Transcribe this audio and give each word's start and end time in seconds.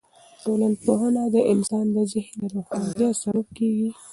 ټولنپوهنه 0.41 1.23
د 1.35 1.37
انسان 1.53 1.85
د 1.95 1.97
ذهن 2.13 2.35
د 2.41 2.43
روښانتیا 2.53 3.09
سبب 3.23 3.45
کیږي. 3.57 3.89